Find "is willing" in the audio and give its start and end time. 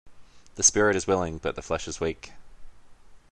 0.95-1.37